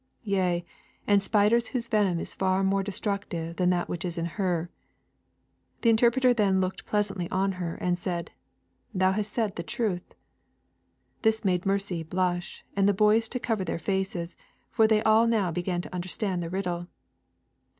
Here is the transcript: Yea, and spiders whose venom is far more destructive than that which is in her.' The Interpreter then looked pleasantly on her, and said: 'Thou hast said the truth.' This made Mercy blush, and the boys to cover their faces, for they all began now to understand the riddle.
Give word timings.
Yea, 0.23 0.65
and 1.05 1.21
spiders 1.21 1.67
whose 1.67 1.87
venom 1.87 2.19
is 2.19 2.33
far 2.33 2.63
more 2.63 2.81
destructive 2.81 3.57
than 3.57 3.69
that 3.69 3.87
which 3.87 4.03
is 4.03 4.17
in 4.17 4.25
her.' 4.25 4.71
The 5.81 5.91
Interpreter 5.91 6.33
then 6.33 6.59
looked 6.59 6.87
pleasantly 6.87 7.29
on 7.29 7.51
her, 7.51 7.75
and 7.75 7.99
said: 7.99 8.31
'Thou 8.95 9.11
hast 9.11 9.31
said 9.31 9.55
the 9.57 9.61
truth.' 9.61 10.15
This 11.21 11.45
made 11.45 11.67
Mercy 11.67 12.01
blush, 12.01 12.63
and 12.75 12.89
the 12.89 12.95
boys 12.95 13.27
to 13.29 13.39
cover 13.39 13.63
their 13.63 13.77
faces, 13.77 14.35
for 14.71 14.87
they 14.87 15.03
all 15.03 15.27
began 15.51 15.81
now 15.81 15.81
to 15.87 15.93
understand 15.93 16.41
the 16.41 16.49
riddle. 16.49 16.87